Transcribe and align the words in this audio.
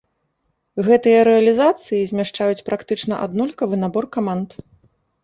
Гэтыя 0.85 1.19
рэалізацыі 1.27 1.99
змяшчаюць 2.11 2.63
практычна 2.71 3.21
аднолькавы 3.27 3.75
набор 3.83 4.09
каманд. 4.19 4.49